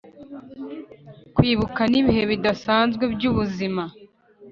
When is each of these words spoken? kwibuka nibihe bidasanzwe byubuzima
kwibuka 1.35 1.81
nibihe 1.91 2.23
bidasanzwe 2.31 3.03
byubuzima 3.13 3.83